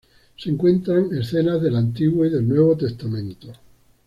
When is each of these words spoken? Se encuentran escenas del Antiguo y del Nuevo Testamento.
Se 0.35 0.49
encuentran 0.49 1.13
escenas 1.15 1.61
del 1.61 1.75
Antiguo 1.75 2.25
y 2.25 2.31
del 2.31 2.47
Nuevo 2.47 2.75
Testamento. 2.75 3.53